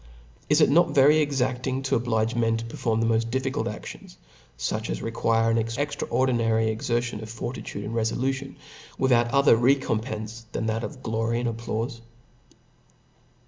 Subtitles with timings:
[0.49, 3.67] Is it not a very great point, to oblige mea to perform the moft difficult
[3.67, 4.15] anions,
[4.57, 8.55] fuch as require ap extraordinary eKertion of fortitude and refoiu tion,
[8.97, 12.01] without any other recompence, than that glory and applaufe